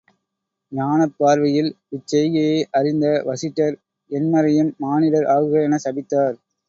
ஞானப் 0.71 1.13
பார்வையில் 1.17 1.69
இச் 1.89 2.07
செய்கையை 2.07 2.57
அறிந்த 2.71 3.05
வசிட்டர் 3.27 3.77
எண்மரையும் 4.11 4.73
மானிடர் 4.79 5.29
ஆகுக 5.35 5.63
எனச் 5.63 5.85
சபித்தார். 5.85 6.35